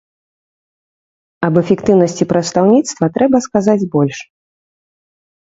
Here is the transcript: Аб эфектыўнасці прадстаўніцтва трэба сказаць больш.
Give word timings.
Аб 1.47 1.55
эфектыўнасці 1.61 2.23
прадстаўніцтва 2.31 3.05
трэба 3.19 3.37
сказаць 3.49 3.79
больш. 3.99 4.17